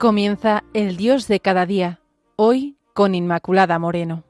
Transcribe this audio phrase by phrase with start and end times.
[0.00, 2.00] Comienza el Dios de cada día,
[2.36, 4.24] hoy con Inmaculada Moreno.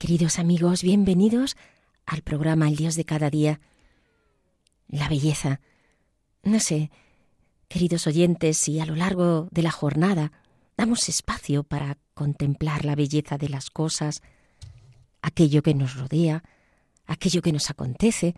[0.00, 1.58] Queridos amigos, bienvenidos
[2.06, 3.60] al programa El Dios de cada día.
[4.88, 5.60] La belleza.
[6.42, 6.90] No sé,
[7.68, 10.32] queridos oyentes, si a lo largo de la jornada
[10.74, 14.22] damos espacio para contemplar la belleza de las cosas,
[15.20, 16.44] aquello que nos rodea,
[17.06, 18.34] aquello que nos acontece,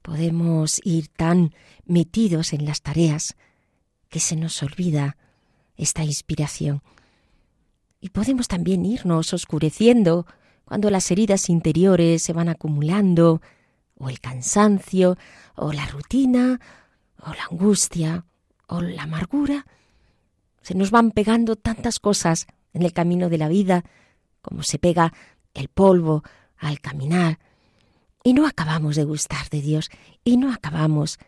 [0.00, 3.34] podemos ir tan metidos en las tareas
[4.10, 5.16] que se nos olvida
[5.76, 6.84] esta inspiración.
[8.00, 10.26] Y podemos también irnos oscureciendo
[10.64, 13.40] cuando las heridas interiores se van acumulando,
[13.98, 15.16] o el cansancio,
[15.54, 16.60] o la rutina,
[17.20, 18.24] o la angustia,
[18.66, 19.66] o la amargura,
[20.62, 23.84] se nos van pegando tantas cosas en el camino de la vida,
[24.42, 25.12] como se pega
[25.54, 26.24] el polvo
[26.58, 27.38] al caminar,
[28.24, 29.90] y no acabamos de gustar de Dios,
[30.24, 31.18] y no acabamos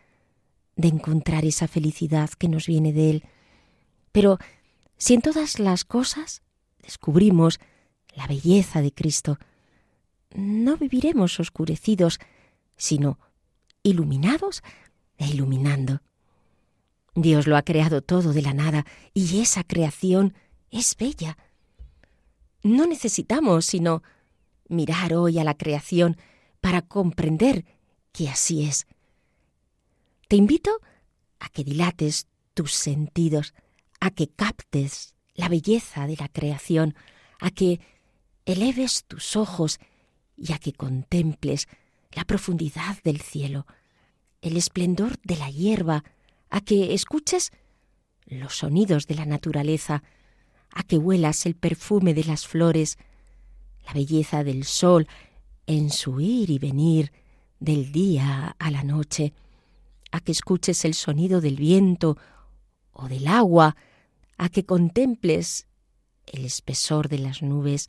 [0.75, 3.23] de encontrar esa felicidad que nos viene de Él.
[4.11, 4.37] Pero
[4.97, 6.41] si en todas las cosas
[6.89, 7.59] descubrimos
[8.15, 9.37] la belleza de Cristo,
[10.33, 12.19] no viviremos oscurecidos,
[12.77, 13.19] sino
[13.83, 14.63] iluminados
[15.17, 16.01] e iluminando.
[17.13, 20.33] Dios lo ha creado todo de la nada y esa creación
[20.71, 21.37] es bella.
[22.63, 24.01] No necesitamos sino
[24.67, 26.17] mirar hoy a la creación
[26.61, 27.65] para comprender
[28.11, 28.87] que así es.
[30.27, 30.71] Te invito
[31.39, 33.53] a que dilates tus sentidos,
[33.99, 36.95] a que captes la belleza de la creación,
[37.39, 37.79] a que
[38.45, 39.79] eleves tus ojos
[40.35, 41.69] y a que contemples
[42.11, 43.65] la profundidad del cielo,
[44.41, 46.03] el esplendor de la hierba,
[46.49, 47.51] a que escuches
[48.25, 50.03] los sonidos de la naturaleza,
[50.71, 52.97] a que huelas el perfume de las flores,
[53.85, 55.07] la belleza del sol
[55.67, 57.13] en su ir y venir
[57.61, 59.31] del día a la noche,
[60.11, 62.17] a que escuches el sonido del viento
[62.91, 63.77] o del agua,
[64.39, 65.67] a que contemples
[66.25, 67.87] el espesor de las nubes,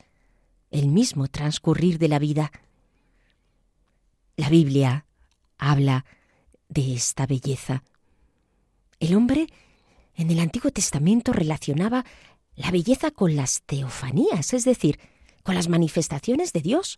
[0.69, 2.51] el mismo transcurrir de la vida.
[4.35, 5.05] La Biblia
[5.57, 6.05] habla
[6.67, 7.83] de esta belleza.
[8.99, 9.47] El hombre
[10.15, 12.05] en el Antiguo Testamento relacionaba
[12.55, 14.99] la belleza con las teofanías, es decir,
[15.43, 16.97] con las manifestaciones de Dios,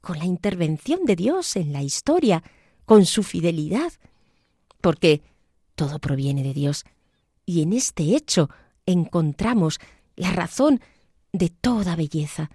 [0.00, 2.42] con la intervención de Dios en la historia,
[2.86, 3.92] con su fidelidad,
[4.80, 5.20] porque
[5.74, 6.84] todo proviene de Dios,
[7.44, 8.48] y en este hecho
[8.86, 9.80] encontramos
[10.16, 10.80] la razón
[11.32, 12.50] de toda belleza,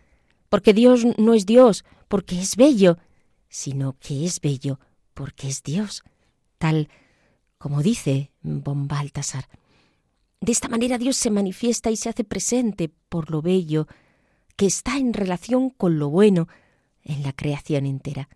[0.49, 2.97] porque Dios no es Dios porque es bello,
[3.49, 4.79] sino que es bello
[5.13, 6.03] porque es Dios,
[6.57, 6.89] tal
[7.57, 9.47] como dice von Baltasar.
[10.41, 13.87] De esta manera Dios se manifiesta y se hace presente por lo bello,
[14.55, 16.47] que está en relación con lo bueno
[17.03, 18.29] en la creación entera.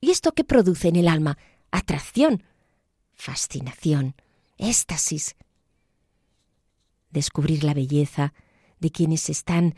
[0.00, 1.38] ¿Y esto qué produce en el alma?
[1.70, 2.44] Atracción,
[3.14, 4.14] fascinación,
[4.58, 5.36] éxtasis.
[7.12, 8.34] Descubrir la belleza
[8.80, 9.76] de quienes están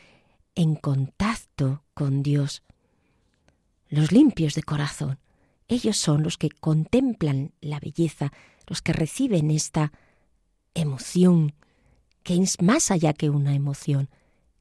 [0.54, 2.62] en contacto con Dios.
[3.88, 5.18] Los limpios de corazón,
[5.68, 8.32] ellos son los que contemplan la belleza,
[8.66, 9.92] los que reciben esta
[10.74, 11.54] emoción,
[12.22, 14.08] que es más allá que una emoción,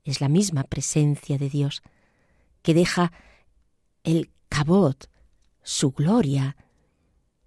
[0.03, 1.81] es la misma presencia de Dios,
[2.61, 3.11] que deja
[4.03, 5.09] el cabot,
[5.63, 6.57] su gloria,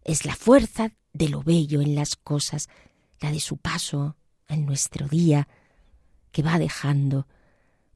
[0.04, 2.69] es la fuerza de lo bello en las cosas,
[3.20, 4.17] la de su paso
[4.48, 5.48] en nuestro día,
[6.32, 7.26] que va dejando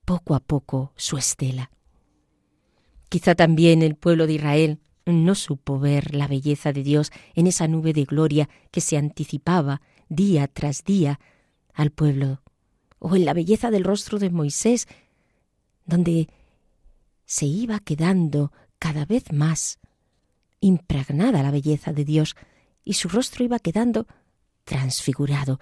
[0.04, 1.70] poco a poco su estela.
[3.08, 7.68] Quizá también el pueblo de Israel no supo ver la belleza de Dios en esa
[7.68, 11.20] nube de gloria que se anticipaba día tras día
[11.74, 12.42] al pueblo,
[12.98, 14.86] o en la belleza del rostro de Moisés,
[15.86, 16.28] donde
[17.24, 19.78] se iba quedando cada vez más
[20.60, 22.36] impregnada la belleza de Dios
[22.84, 24.06] y su rostro iba quedando
[24.64, 25.58] transfigurado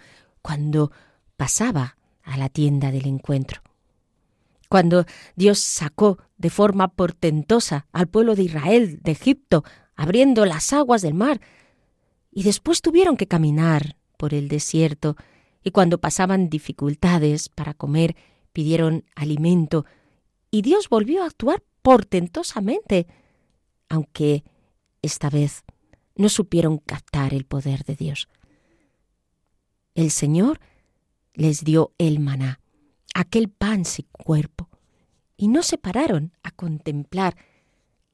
[0.49, 0.91] cuando
[1.37, 3.61] pasaba a la tienda del encuentro
[4.71, 5.05] cuando
[5.37, 9.63] Dios sacó de forma portentosa al pueblo de Israel de Egipto,
[9.95, 11.41] abriendo las aguas del mar,
[12.31, 15.17] y después tuvieron que caminar por el desierto,
[15.63, 18.17] y cuando pasaban dificultades para comer,
[18.53, 19.85] pidieron alimento,
[20.51, 23.07] y Dios volvió a actuar portentosamente,
[23.89, 24.45] aunque
[25.01, 25.65] esta vez
[26.15, 28.29] no supieron captar el poder de Dios.
[29.99, 30.61] El Señor
[31.35, 32.61] les dio el maná,
[33.15, 34.69] aquel pan sin cuerpo,
[35.37, 37.37] y no se pararon a contemplar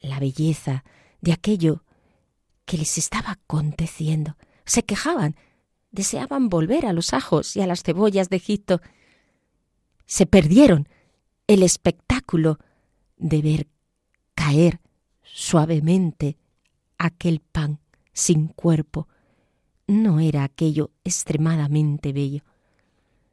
[0.01, 0.83] la belleza
[1.21, 1.85] de aquello
[2.65, 4.39] que les estaba aconteciendo.
[4.65, 5.37] Se quejaban,
[5.91, 8.81] deseaban volver a los ajos y a las cebollas de Egipto.
[10.07, 10.89] Se perdieron
[11.47, 12.59] el espectáculo
[13.19, 13.69] de ver
[14.35, 14.81] caer
[15.23, 16.39] suavemente
[16.97, 17.81] aquel pan
[18.15, 19.07] sin cuerpo.
[19.87, 22.43] No era aquello extremadamente bello.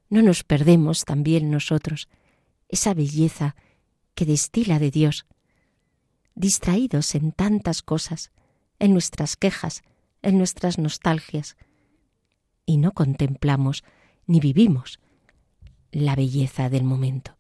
[0.10, 2.10] No nos perdemos también nosotros
[2.68, 3.56] esa belleza
[4.16, 5.26] que destila de Dios,
[6.36, 8.32] distraídos en tantas cosas,
[8.80, 9.84] en nuestras quejas,
[10.22, 11.56] en nuestras nostalgias,
[12.66, 13.84] y no contemplamos
[14.28, 15.00] ni vivimos
[15.92, 17.36] la belleza del momento.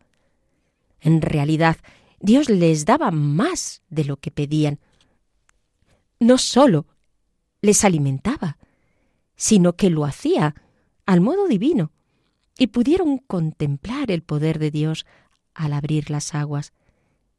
[0.99, 1.77] En realidad,
[2.19, 4.79] Dios les daba más de lo que pedían.
[6.19, 6.85] No sólo
[7.61, 8.57] les alimentaba,
[9.41, 10.53] sino que lo hacía
[11.07, 11.91] al modo divino,
[12.59, 15.07] y pudieron contemplar el poder de Dios
[15.55, 16.73] al abrir las aguas,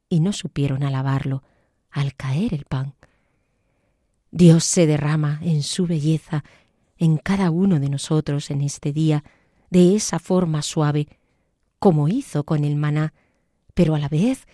[0.09, 1.43] y no supieron alabarlo
[1.89, 2.95] al caer el pan.
[4.31, 6.43] Dios se derrama en su belleza
[6.97, 9.23] en cada uno de nosotros en este día
[9.69, 11.07] de esa forma suave,
[11.79, 13.13] como hizo con el maná,
[13.73, 14.45] pero a la vez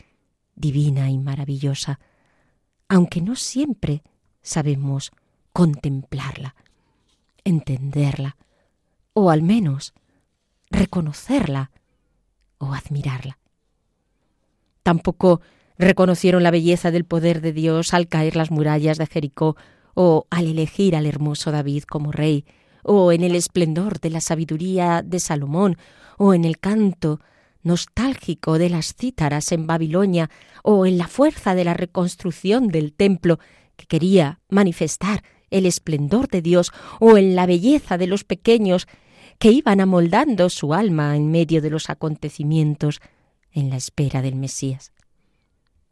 [0.53, 1.99] divina y maravillosa,
[2.87, 4.03] aunque no siempre
[4.43, 5.11] sabemos
[5.51, 6.53] contemplarla,
[7.49, 8.37] entenderla,
[9.13, 9.93] o al menos
[10.69, 11.71] reconocerla
[12.57, 13.37] o admirarla.
[14.83, 15.41] Tampoco
[15.77, 19.55] reconocieron la belleza del poder de Dios al caer las murallas de Jericó
[19.93, 22.45] o al elegir al hermoso David como rey,
[22.83, 25.77] o en el esplendor de la sabiduría de Salomón,
[26.17, 27.19] o en el canto
[27.63, 30.29] nostálgico de las cítaras en Babilonia,
[30.63, 33.39] o en la fuerza de la reconstrucción del templo
[33.75, 38.87] que quería manifestar el esplendor de Dios, o en la belleza de los pequeños
[39.37, 42.99] que iban amoldando su alma en medio de los acontecimientos
[43.51, 44.91] en la espera del Mesías.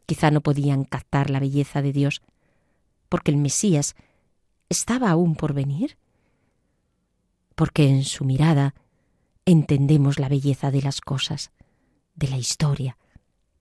[0.05, 2.21] Quizá no podían captar la belleza de Dios,
[3.09, 3.95] porque el Mesías
[4.69, 5.97] estaba aún por venir,
[7.55, 8.75] porque en su mirada
[9.45, 11.51] entendemos la belleza de las cosas,
[12.15, 12.97] de la historia,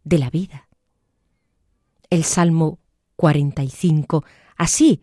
[0.05, 0.69] de la vida.
[2.11, 2.79] El Salmo
[3.17, 4.25] 45
[4.57, 5.01] así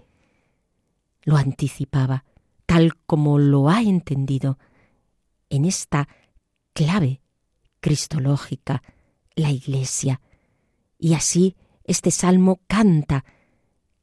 [1.23, 2.25] lo anticipaba,
[2.65, 4.57] tal como lo ha entendido
[5.49, 6.07] en esta
[6.73, 7.21] clave
[7.79, 8.81] cristológica
[9.35, 10.21] la Iglesia.
[10.97, 13.25] Y así este salmo canta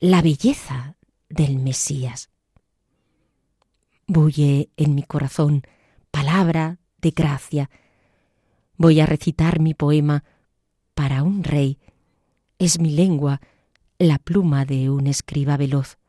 [0.01, 0.97] la belleza
[1.29, 2.31] del Mesías.
[4.07, 5.63] Bulle en mi corazón
[6.11, 7.71] palabra de gracia.
[8.77, 10.25] Voy a recitar mi poema
[10.95, 11.79] para un rey.
[12.59, 13.41] Es mi lengua
[13.99, 16.00] la pluma de un escriba veloz.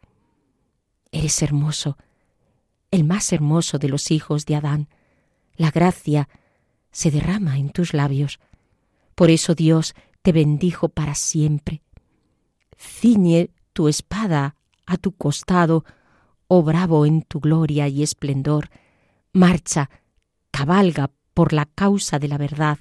[1.12, 1.98] Eres hermoso,
[2.90, 4.90] el más hermoso de los hijos de Adán
[5.62, 6.28] la gracia
[6.92, 8.40] se derrama en tus labios.
[9.16, 11.82] Por eso Dios te bendijo para siempre.
[12.78, 14.56] Ciñe tu espada
[14.86, 15.86] a tu costado,
[16.48, 18.70] oh bravo en tu gloria y esplendor.
[19.34, 19.90] Marcha,
[20.50, 22.80] cabalga por la causa de la verdad,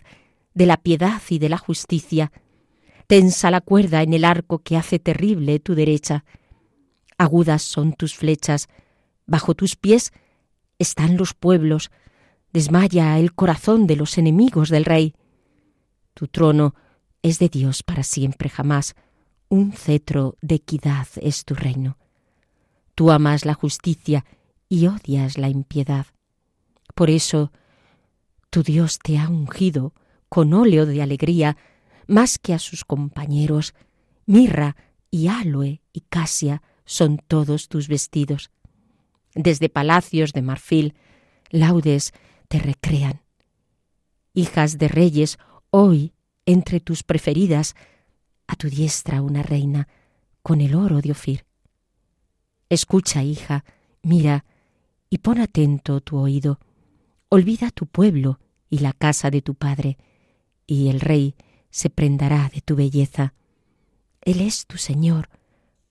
[0.55, 2.33] de la piedad y de la justicia.
[3.07, 6.25] Tensa la cuerda en el arco que hace terrible tu derecha.
[7.21, 8.71] Agudas son tus flechas,
[9.27, 10.11] bajo tus pies
[10.79, 11.91] están los pueblos,
[12.51, 15.15] desmaya el corazón de los enemigos del rey.
[16.15, 16.75] Tu trono
[17.21, 18.95] es de Dios para siempre jamás,
[19.51, 21.99] un cetro de equidad es tu reino.
[22.95, 24.25] Tú amas la justicia
[24.71, 26.07] y odias la impiedad.
[26.95, 27.53] Por eso
[28.49, 29.93] tu Dios te ha ungido
[30.31, 31.59] con óleo de alegría
[32.07, 33.75] más que a sus compañeros.
[34.25, 34.75] Mirra
[35.11, 38.51] y aloe y casia son todos tus vestidos.
[39.37, 40.95] Desde palacios de marfil,
[41.51, 42.13] laudes
[42.49, 43.21] te recrean.
[44.35, 45.39] Hijas de reyes,
[45.71, 46.13] hoy
[46.47, 47.77] entre tus preferidas,
[48.49, 49.87] a tu diestra una reina
[50.43, 51.47] con el oro de Ofir.
[52.69, 53.65] Escucha, hija,
[54.03, 54.45] mira
[55.09, 56.59] y pon atento tu oído.
[57.29, 59.97] Olvida tu pueblo y la casa de tu padre,
[60.67, 61.37] y el rey
[61.71, 63.35] se prendará de tu belleza.
[64.23, 65.29] Él es tu Señor,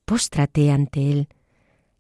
[0.10, 1.30] póstrate ante él.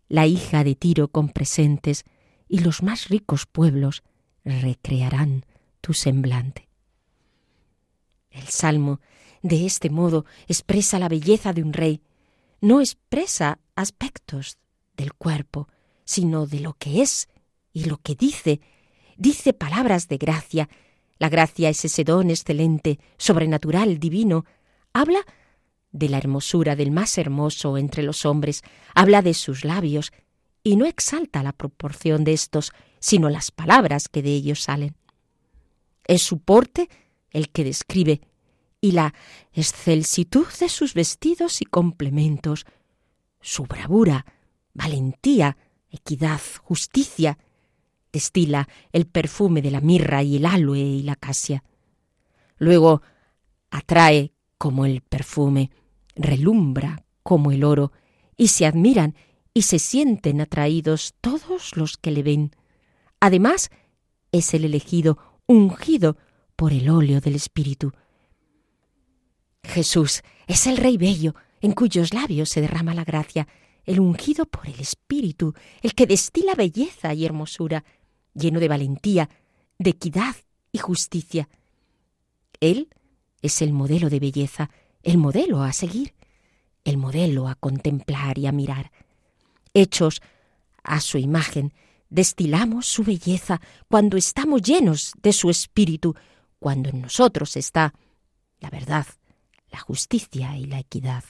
[0.08, 2.06] La hija de Tiro con presentes
[2.48, 4.02] y los más ricos pueblos
[4.44, 5.46] recrearán
[5.80, 6.68] tu semblante.
[8.32, 9.00] El salmo,
[9.44, 12.02] de este modo, expresa la belleza de un rey,
[12.62, 14.58] no expresa aspectos
[14.98, 15.68] del cuerpo,
[16.04, 17.30] sino de lo que es
[17.74, 18.60] y lo que dice.
[19.18, 20.68] Dice palabras de gracia.
[21.20, 24.46] La gracia es ese don excelente, sobrenatural, divino.
[24.94, 25.20] Habla
[25.92, 28.62] de la hermosura del más hermoso entre los hombres,
[28.94, 30.12] habla de sus labios,
[30.64, 34.96] y no exalta la proporción de estos, sino las palabras que de ellos salen.
[36.06, 36.90] Es su porte
[37.32, 38.22] el que describe
[38.82, 39.14] y la
[39.54, 42.66] excelsitud de sus vestidos y complementos,
[43.42, 44.26] su bravura,
[44.74, 45.58] valentía,
[45.90, 47.38] equidad, justicia,
[48.12, 51.64] destila el perfume de la mirra y el aloe y la acacia.
[52.58, 53.02] Luego
[53.70, 55.72] atrae como el perfume,
[56.20, 57.92] relumbra como el oro,
[58.38, 59.16] y se admiran
[59.54, 62.52] y se sienten atraídos todos los que le ven.
[63.20, 63.70] Además,
[64.32, 66.18] es el elegido, ungido
[66.56, 67.92] por el óleo del Espíritu.
[69.64, 73.48] Jesús es el Rey Bello, en cuyos labios se derrama la gracia,
[73.86, 77.84] el ungido por el Espíritu, el que destila belleza y hermosura,
[78.34, 79.30] lleno de valentía,
[79.78, 80.36] de equidad
[80.72, 81.50] y justicia.
[82.60, 82.90] Él
[83.42, 84.70] es el modelo de belleza,
[85.04, 86.14] el modelo a seguir,
[86.84, 88.92] el modelo a contemplar y a mirar.
[89.74, 90.22] Hechos
[90.84, 91.74] a su imagen,
[92.10, 96.16] destilamos su belleza cuando estamos llenos de su espíritu,
[96.60, 97.94] cuando en nosotros está
[98.60, 99.06] la verdad,
[99.72, 101.24] la justicia y la equidad.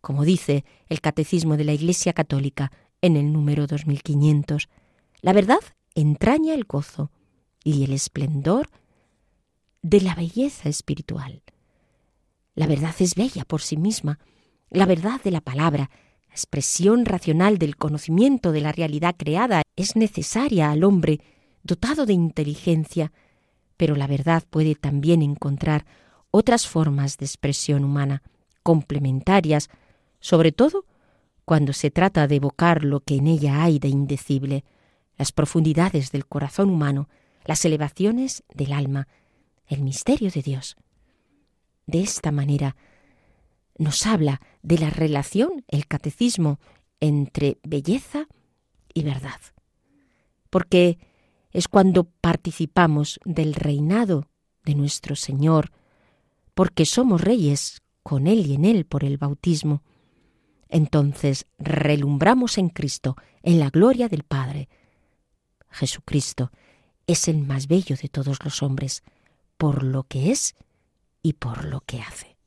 [0.00, 2.72] Como dice el Catecismo de la Iglesia Católica
[3.02, 4.68] en el número 2500,
[5.20, 5.60] la verdad
[5.94, 7.10] entraña el gozo
[7.62, 8.70] y el esplendor
[9.82, 11.42] de la belleza espiritual.
[12.60, 14.18] La verdad es bella por sí misma,
[14.68, 15.88] la verdad de la palabra,
[16.28, 21.20] la expresión racional del conocimiento de la realidad creada es necesaria al hombre
[21.62, 23.12] dotado de inteligencia,
[23.78, 25.86] pero la verdad puede también encontrar
[26.30, 28.22] otras formas de expresión humana,
[28.62, 29.70] complementarias,
[30.20, 30.84] sobre todo
[31.46, 34.64] cuando se trata de evocar lo que en ella hay de indecible,
[35.16, 37.08] las profundidades del corazón humano,
[37.46, 39.08] las elevaciones del alma,
[39.66, 40.76] el misterio de Dios.
[41.90, 42.76] De esta manera
[43.76, 46.60] nos habla de la relación, el catecismo,
[47.00, 48.28] entre belleza
[48.94, 49.40] y verdad.
[50.50, 50.98] Porque
[51.50, 54.28] es cuando participamos del reinado
[54.64, 55.72] de nuestro Señor,
[56.54, 59.82] porque somos reyes con Él y en Él por el bautismo.
[60.68, 64.68] Entonces relumbramos en Cristo, en la gloria del Padre.
[65.70, 66.52] Jesucristo
[67.08, 69.02] es el más bello de todos los hombres,
[69.56, 70.54] por lo que es
[71.22, 72.39] y por lo que hace.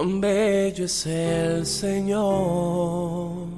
[0.00, 3.48] Cuán bello es el Señor,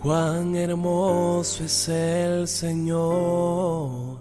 [0.00, 4.18] cuán hermoso es el Señor,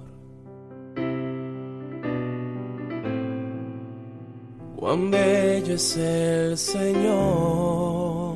[4.77, 8.33] cuán bello es el Señor.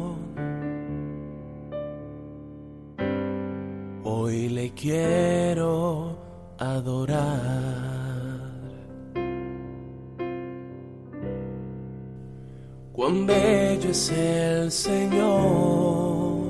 [4.04, 5.37] Hoy le quiero
[12.98, 16.42] cuán bello es el Señor,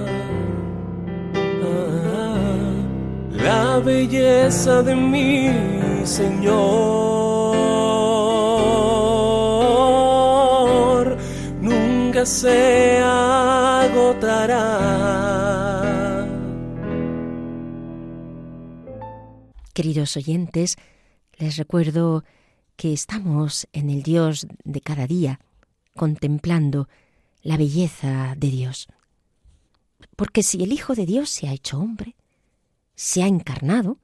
[3.42, 5.50] La belleza de mi
[6.04, 6.61] Señor
[11.61, 14.61] nunca se agotará.
[19.73, 20.76] Queridos oyentes,
[21.38, 22.25] les recuerdo
[22.76, 25.40] que estamos en el Dios de cada día,
[25.97, 26.88] contemplando
[27.42, 28.88] la belleza de Dios.
[30.16, 32.14] Porque si el Hijo de Dios se ha hecho hombre,
[33.00, 33.99] se ha encarnado,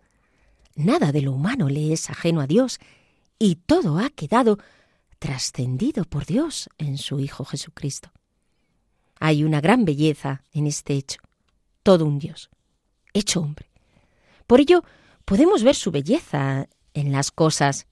[0.74, 2.78] nada de lo humano le es ajeno a Dios
[3.38, 4.58] y todo ha quedado
[5.18, 8.10] trascendido por Dios en su Hijo Jesucristo.
[9.20, 11.20] Hay una gran belleza en este hecho,
[11.82, 12.48] todo un Dios,
[13.12, 13.70] hecho hombre.
[14.46, 14.82] Por ello,
[15.26, 17.88] podemos ver su belleza en las cosas,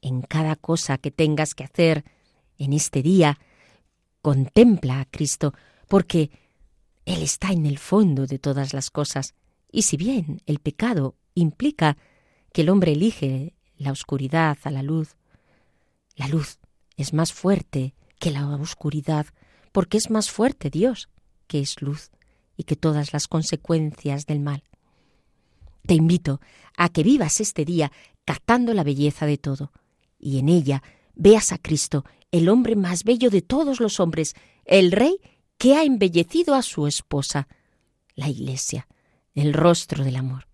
[0.00, 2.02] en cada cosa que tengas que hacer
[2.56, 3.38] en este día.
[4.22, 5.52] Contempla a Cristo,
[5.86, 6.30] porque
[7.04, 9.34] Él está en el fondo de todas las cosas.
[9.70, 11.96] Y si bien el pecado implica
[12.52, 15.16] que el hombre elige la oscuridad a la luz,
[16.14, 16.58] la luz
[16.96, 19.26] es más fuerte que la oscuridad,
[19.72, 21.10] porque es más fuerte Dios,
[21.46, 22.10] que es luz,
[22.56, 24.62] y que todas las consecuencias del mal.
[25.86, 26.40] Te invito
[26.76, 27.92] a que vivas este día
[28.24, 29.72] captando la belleza de todo,
[30.18, 30.82] y en ella
[31.14, 35.20] veas a Cristo, el hombre más bello de todos los hombres, el Rey
[35.58, 37.48] que ha embellecido a su esposa,
[38.14, 38.88] la Iglesia,
[39.42, 40.48] el rostro del amor.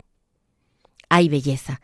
[1.08, 1.80] Hay belleza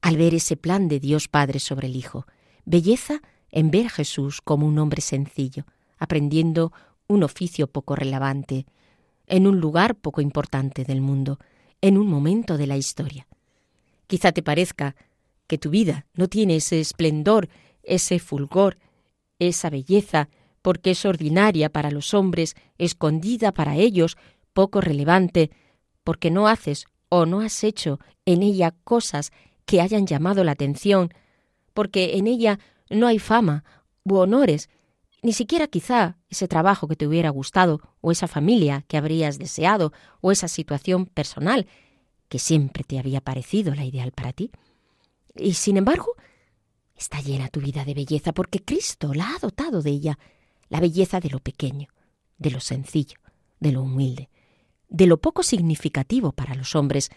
[0.00, 2.26] al ver ese plan de Dios Padre sobre el Hijo,
[2.64, 3.20] belleza
[3.50, 5.64] en ver a Jesús como un hombre sencillo,
[5.98, 6.72] aprendiendo
[7.08, 8.66] un oficio poco relevante,
[9.26, 11.38] en un lugar poco importante del mundo,
[11.80, 13.26] en un momento de la historia.
[14.06, 14.96] Quizá te parezca
[15.46, 17.48] que tu vida no tiene ese esplendor,
[17.82, 18.78] ese fulgor,
[19.38, 20.28] esa belleza,
[20.62, 24.16] porque es ordinaria para los hombres, escondida para ellos,
[24.52, 25.50] poco relevante,
[26.08, 29.30] porque no haces o no has hecho en ella cosas
[29.66, 31.12] que hayan llamado la atención,
[31.74, 33.62] porque en ella no hay fama
[34.04, 34.70] u honores,
[35.20, 39.92] ni siquiera quizá ese trabajo que te hubiera gustado, o esa familia que habrías deseado,
[40.22, 41.66] o esa situación personal
[42.30, 44.50] que siempre te había parecido la ideal para ti.
[45.36, 46.14] Y sin embargo,
[46.96, 50.18] está llena tu vida de belleza porque Cristo la ha dotado de ella,
[50.70, 51.88] la belleza de lo pequeño,
[52.38, 53.18] de lo sencillo,
[53.60, 54.30] de lo humilde,
[54.88, 57.10] de lo poco significativo para los hombres,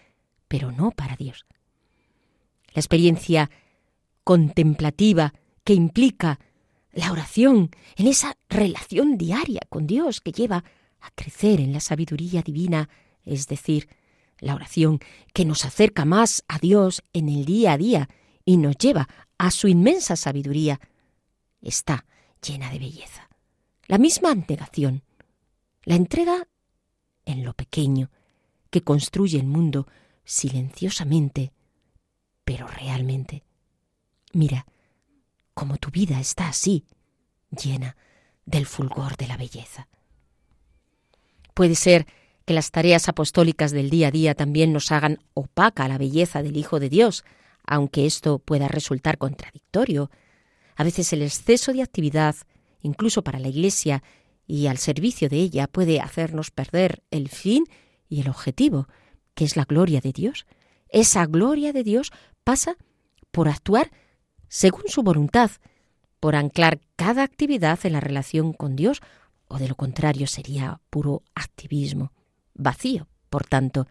[0.48, 1.46] pero no para Dios.
[2.74, 3.50] La experiencia
[4.24, 6.40] contemplativa que implica
[6.92, 10.64] la oración en esa relación diaria con Dios que lleva
[11.00, 12.90] a crecer en la sabiduría divina,
[13.24, 13.88] es decir,
[14.40, 15.00] la oración
[15.34, 18.10] que nos acerca más a Dios en el día a día
[18.44, 19.08] y nos lleva
[19.38, 20.80] a su inmensa sabiduría,
[21.62, 22.06] está
[22.46, 23.30] llena de belleza.
[23.88, 25.04] La misma abnegación,
[25.84, 26.48] la entrega
[27.26, 28.10] en lo pequeño,
[28.70, 29.88] que construye el mundo
[30.24, 31.52] silenciosamente,
[32.44, 33.44] pero realmente.
[34.34, 34.66] Mira,
[35.54, 36.86] como tu vida está así,
[37.52, 37.98] llena
[38.46, 39.88] del fulgor de la belleza.
[41.54, 42.08] Puede ser
[42.46, 46.58] que las tareas apostólicas del día a día también nos hagan opaca la belleza del
[46.58, 47.24] Hijo de Dios,
[47.66, 50.10] aunque esto pueda resultar contradictorio.
[50.76, 52.36] A veces el exceso de actividad,
[52.82, 54.02] incluso para la Iglesia
[54.52, 57.64] y al servicio de ella, puede hacernos perder el fin
[58.10, 58.90] y el objetivo,
[59.34, 60.46] que es la gloria de Dios.
[60.90, 62.12] Esa gloria de Dios
[62.44, 62.76] pasa
[63.32, 63.92] por actuar
[64.50, 65.52] según su voluntad,
[66.20, 69.00] por anclar cada actividad en la relación con Dios,
[69.48, 72.12] o de lo contrario sería puro activismo
[72.54, 73.88] vacío, por tanto.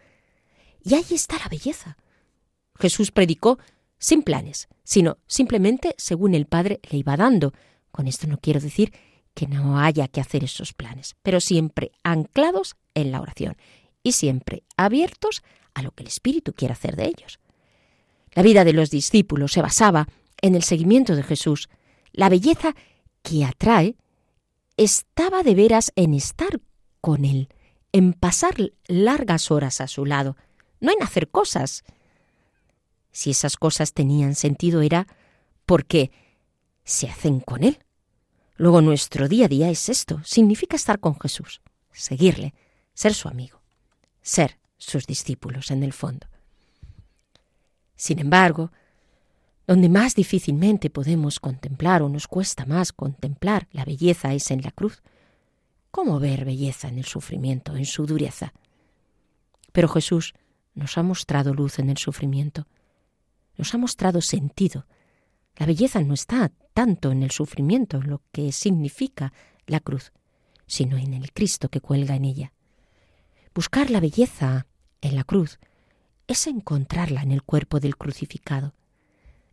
[0.84, 1.96] Y ahí está la belleza.
[2.78, 3.58] Jesús predicó
[3.98, 7.54] sin planes, sino simplemente según el Padre le iba dando.
[7.90, 8.92] Con esto no quiero decir
[9.40, 13.56] que no haya que hacer esos planes, pero siempre anclados en la oración
[14.02, 17.40] y siempre abiertos a lo que el Espíritu quiere hacer de ellos.
[18.32, 20.08] La vida de los discípulos se basaba
[20.42, 21.70] en el seguimiento de Jesús.
[22.12, 22.74] La belleza
[23.22, 23.96] que atrae
[24.76, 26.60] estaba de veras en estar
[27.00, 27.48] con Él,
[27.92, 28.54] en pasar
[28.88, 30.36] largas horas a su lado,
[30.80, 31.82] no en hacer cosas.
[33.10, 35.06] Si esas cosas tenían sentido era
[35.64, 36.10] porque
[36.84, 37.78] se hacen con Él.
[38.60, 42.52] Luego nuestro día a día es esto, significa estar con Jesús, seguirle,
[42.92, 43.62] ser su amigo,
[44.20, 46.26] ser sus discípulos en el fondo.
[47.96, 48.70] Sin embargo,
[49.66, 54.72] donde más difícilmente podemos contemplar o nos cuesta más contemplar la belleza es en la
[54.72, 55.02] cruz,
[55.90, 58.52] ¿Cómo ver belleza en el sufrimiento, en su dureza?
[59.72, 60.34] Pero Jesús
[60.74, 62.66] nos ha mostrado luz en el sufrimiento,
[63.56, 64.84] nos ha mostrado sentido.
[65.56, 69.32] La belleza no está tanto en el sufrimiento, en lo que significa
[69.66, 70.12] la cruz,
[70.66, 72.52] sino en el Cristo que cuelga en ella.
[73.54, 74.66] Buscar la belleza
[75.00, 75.58] en la cruz
[76.26, 78.74] es encontrarla en el cuerpo del crucificado,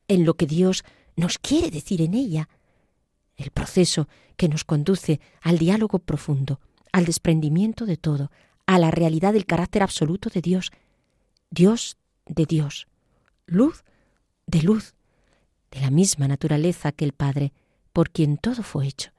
[0.07, 0.83] en lo que Dios
[1.15, 2.47] nos quiere decir en ella,
[3.35, 6.59] el proceso que nos conduce al diálogo profundo,
[6.91, 8.31] al desprendimiento de todo,
[8.65, 10.71] a la realidad del carácter absoluto de Dios,
[11.49, 12.87] Dios de Dios,
[13.45, 13.83] luz
[14.45, 14.95] de luz,
[15.71, 17.53] de la misma naturaleza que el Padre,
[17.93, 19.11] por quien todo fue hecho.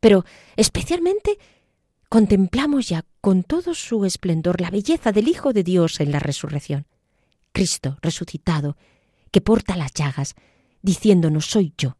[0.00, 0.24] Pero
[0.56, 1.38] especialmente
[2.08, 6.86] contemplamos ya con todo su esplendor la belleza del Hijo de Dios en la resurrección.
[7.52, 8.76] Cristo resucitado,
[9.30, 10.34] que porta las llagas,
[10.82, 11.96] diciéndonos soy yo,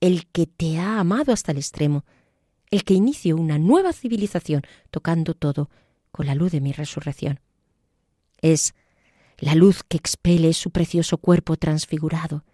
[0.00, 2.04] el que te ha amado hasta el extremo,
[2.70, 5.70] el que inició una nueva civilización tocando todo
[6.10, 7.40] con la luz de mi resurrección.
[8.40, 8.74] Es
[9.38, 12.44] la luz que expele su precioso cuerpo transfigurado,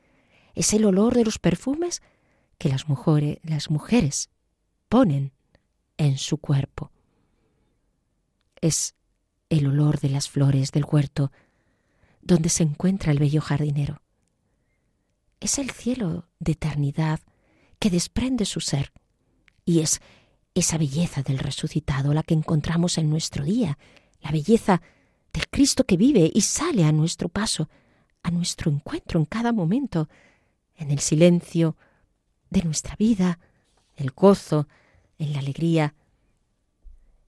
[0.54, 2.02] es el olor de los perfumes
[2.58, 4.30] que las mujeres, las mujeres
[4.88, 5.32] ponen
[5.96, 6.90] en su cuerpo.
[8.60, 8.94] Es
[9.50, 11.30] el olor de las flores del huerto
[12.22, 14.00] donde se encuentra el bello jardinero.
[15.40, 17.20] Es el cielo de eternidad
[17.78, 18.92] que desprende su ser
[19.64, 20.00] y es
[20.54, 23.78] esa belleza del resucitado la que encontramos en nuestro día,
[24.20, 24.80] la belleza
[25.32, 27.68] del Cristo que vive y sale a nuestro paso,
[28.22, 30.08] a nuestro encuentro en cada momento,
[30.76, 31.76] en el silencio
[32.50, 33.38] de nuestra vida,
[33.96, 34.68] el gozo,
[35.18, 35.94] en la alegría,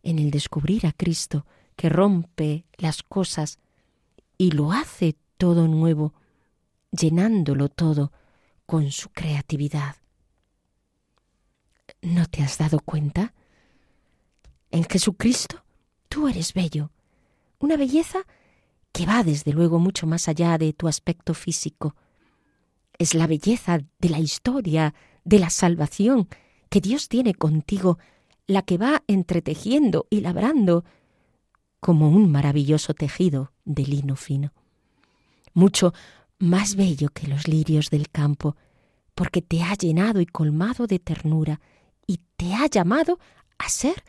[0.03, 3.59] en el descubrir a Cristo que rompe las cosas
[4.39, 6.15] y lo hace todo nuevo,
[6.91, 8.13] llenándolo todo
[8.67, 9.97] con su creatividad.
[12.03, 13.35] ¿No te has dado cuenta?
[14.71, 15.63] En Jesucristo
[16.09, 16.91] tú eres bello,
[17.59, 18.27] una belleza
[18.93, 21.95] que va desde luego mucho más allá de tu aspecto físico.
[22.99, 26.29] Es la belleza de la historia, de la salvación
[26.69, 27.99] que Dios tiene contigo,
[28.47, 30.85] la que va entretejiendo y labrando
[31.81, 34.53] como un maravilloso tejido de lino fino.
[35.53, 35.93] Mucho
[36.39, 38.57] más bello que los lirios del campo,
[39.15, 41.61] porque te ha llenado y colmado de ternura
[42.07, 43.19] y te ha llamado
[43.59, 44.05] a ser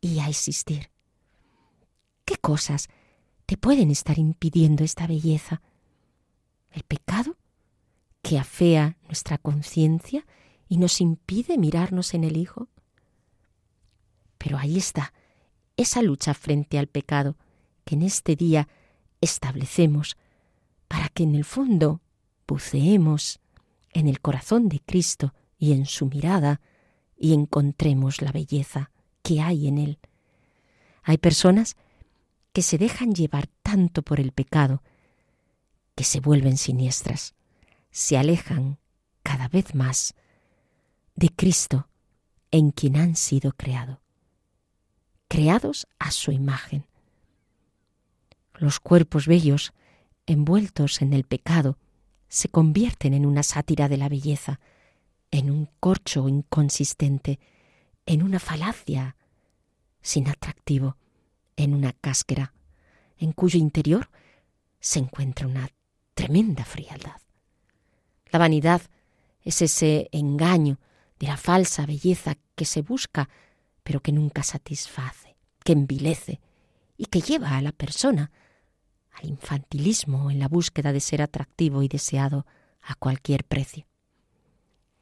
[0.00, 0.90] y a existir.
[2.24, 2.88] ¿Qué cosas
[3.46, 5.60] te pueden estar impidiendo esta belleza?
[6.70, 7.36] ¿El pecado?
[8.22, 10.26] Que afea nuestra conciencia
[10.68, 12.68] y nos impide mirarnos en el Hijo?
[14.38, 15.12] Pero ahí está,
[15.76, 17.36] esa lucha frente al pecado
[17.84, 18.68] que en este día
[19.20, 20.16] establecemos
[20.88, 22.00] para que en el fondo
[22.46, 23.40] buceemos
[23.92, 26.60] en el corazón de Cristo y en su mirada
[27.16, 28.90] y encontremos la belleza
[29.22, 29.98] que hay en él.
[31.02, 31.76] Hay personas
[32.52, 34.82] que se dejan llevar tanto por el pecado
[35.94, 37.34] que se vuelven siniestras,
[37.90, 38.78] se alejan
[39.22, 40.14] cada vez más
[41.14, 41.88] de Cristo
[42.50, 43.98] en quien han sido creados,
[45.28, 46.86] creados a su imagen.
[48.54, 49.72] Los cuerpos bellos,
[50.26, 51.78] envueltos en el pecado,
[52.28, 54.60] se convierten en una sátira de la belleza,
[55.30, 57.38] en un corcho inconsistente,
[58.06, 59.16] en una falacia
[60.02, 60.96] sin atractivo,
[61.56, 62.54] en una cáscara,
[63.18, 64.10] en cuyo interior
[64.80, 65.68] se encuentra una
[66.14, 67.20] tremenda frialdad.
[68.30, 68.82] La vanidad
[69.42, 70.78] es ese engaño
[71.18, 73.28] de la falsa belleza que se busca,
[73.82, 76.40] pero que nunca satisface, que envilece
[76.96, 78.30] y que lleva a la persona
[79.10, 82.46] al infantilismo en la búsqueda de ser atractivo y deseado
[82.82, 83.86] a cualquier precio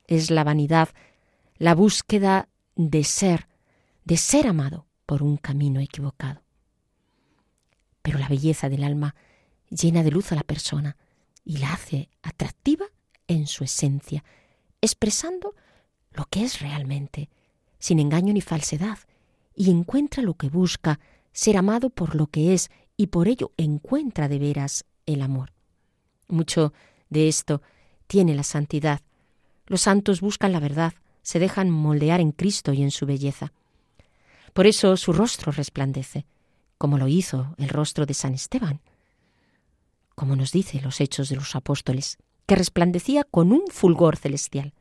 [0.08, 0.88] es la vanidad,
[1.58, 3.46] la búsqueda de ser,
[4.04, 6.42] de ser amado por un camino equivocado.
[8.02, 9.14] Pero la belleza del alma
[9.68, 10.96] llena de luz a la persona
[11.44, 12.86] y la hace atractiva
[13.28, 14.24] en su esencia,
[14.80, 15.54] expresando
[16.12, 17.28] lo que es realmente,
[17.78, 18.98] sin engaño ni falsedad,
[19.54, 20.98] y encuentra lo que busca,
[21.32, 25.52] ser amado por lo que es, y por ello encuentra de veras el amor.
[26.26, 26.72] Mucho
[27.10, 27.62] de esto
[28.06, 29.00] tiene la santidad,
[29.66, 33.52] los santos buscan la verdad, se dejan moldear en Cristo y en su belleza.
[34.54, 36.24] Por eso su rostro resplandece,
[36.78, 38.80] como lo hizo el rostro de San Esteban,
[40.14, 44.72] como nos dice los hechos de los apóstoles, que resplandecía con un fulgor celestial,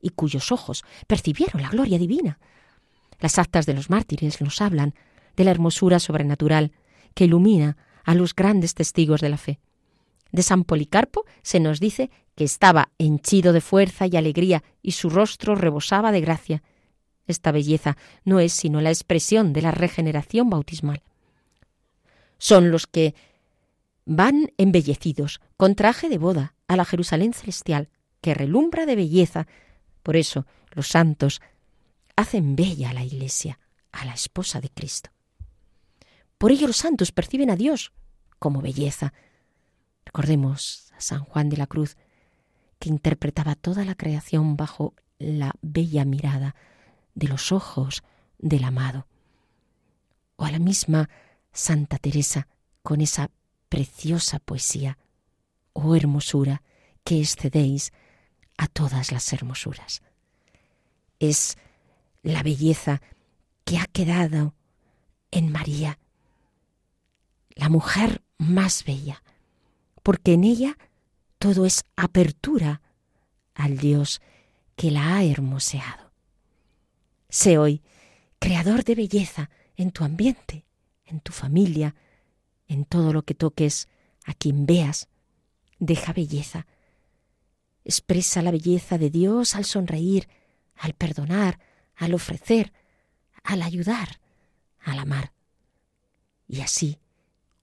[0.00, 2.38] y cuyos ojos percibieron la gloria divina.
[3.18, 4.94] Las actas de los mártires nos hablan
[5.36, 6.70] de la hermosura sobrenatural
[7.14, 9.58] que ilumina a los grandes testigos de la fe.
[10.30, 15.10] De San Policarpo se nos dice que estaba henchido de fuerza y alegría y su
[15.10, 16.62] rostro rebosaba de gracia.
[17.26, 21.02] Esta belleza no es sino la expresión de la regeneración bautismal.
[22.38, 23.16] Son los que
[24.06, 27.88] van embellecidos con traje de boda a la Jerusalén celestial,
[28.20, 29.46] que relumbra de belleza.
[30.02, 31.40] Por eso los santos
[32.14, 33.58] hacen bella a la Iglesia,
[33.90, 35.10] a la esposa de Cristo.
[36.36, 37.92] Por ello los santos perciben a Dios
[38.38, 39.12] como belleza,
[40.08, 41.98] Recordemos a San Juan de la Cruz,
[42.78, 46.54] que interpretaba toda la creación bajo la bella mirada
[47.14, 48.02] de los ojos
[48.38, 49.06] del amado.
[50.36, 51.10] O a la misma
[51.52, 52.48] Santa Teresa,
[52.82, 53.30] con esa
[53.68, 54.96] preciosa poesía,
[55.78, 56.62] oh hermosura,
[57.04, 57.92] que excedéis
[58.56, 60.02] a todas las hermosuras.
[61.18, 61.56] Es
[62.22, 63.00] la belleza
[63.64, 64.54] que ha quedado
[65.30, 65.98] en María,
[67.54, 69.22] la mujer más bella,
[70.02, 70.76] porque en ella
[71.38, 72.82] todo es apertura
[73.54, 74.20] al Dios
[74.76, 76.12] que la ha hermoseado.
[77.28, 77.82] Sé hoy
[78.38, 80.64] creador de belleza en tu ambiente,
[81.04, 81.94] en tu familia,
[82.66, 83.88] en todo lo que toques,
[84.24, 85.08] a quien veas.
[85.78, 86.66] Deja belleza.
[87.84, 90.28] Expresa la belleza de Dios al sonreír,
[90.76, 91.58] al perdonar,
[91.96, 92.72] al ofrecer,
[93.42, 94.20] al ayudar,
[94.80, 95.32] al amar.
[96.46, 96.98] Y así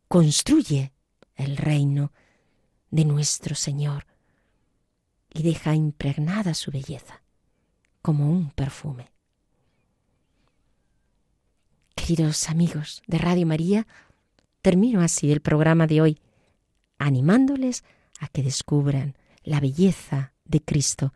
[0.07, 0.93] construye
[1.35, 2.11] el reino
[2.91, 4.05] de nuestro Señor
[5.33, 7.21] y deja impregnada su belleza
[8.01, 9.11] como un perfume.
[11.95, 13.87] Queridos amigos de Radio María,
[14.61, 16.21] termino así el programa de hoy,
[16.99, 17.83] animándoles
[18.27, 21.13] que descubran la belleza de Cristo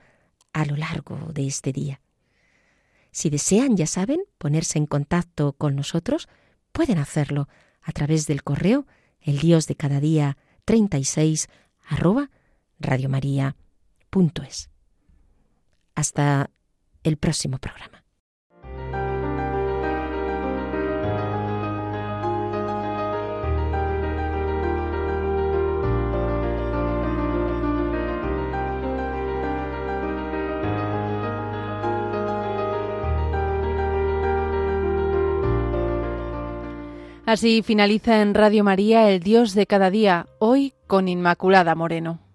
[0.53, 2.01] a lo largo de este día.
[3.11, 6.27] Si desean, ya saben, ponerse en contacto con nosotros,
[6.71, 7.47] pueden hacerlo
[7.81, 8.85] a través del correo
[9.21, 11.49] el Dios de cada día 36
[11.87, 12.29] arroba.
[15.95, 16.49] Hasta
[17.03, 17.98] el próximo programa.
[37.29, 42.28] Así finaliza en Radio María el Dios de cada día, hoy con Inmaculada Moreno.